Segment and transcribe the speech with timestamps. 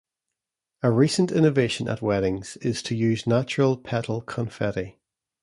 [0.81, 4.97] A recent innovation at weddings is to use natural petal confetti.